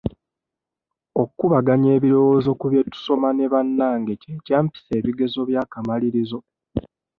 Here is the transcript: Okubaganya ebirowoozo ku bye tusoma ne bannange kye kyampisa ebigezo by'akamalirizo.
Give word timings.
Okubaganya 1.23 1.89
ebirowoozo 1.97 2.49
ku 2.59 2.65
bye 2.71 2.81
tusoma 2.91 3.27
ne 3.33 3.45
bannange 3.53 4.13
kye 4.21 4.33
kyampisa 4.45 4.91
ebigezo 4.99 5.39
by'akamalirizo. 5.49 6.39